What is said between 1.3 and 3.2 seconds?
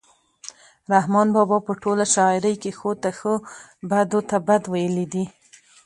بابا په ټوله شاعرۍ کې ښو ته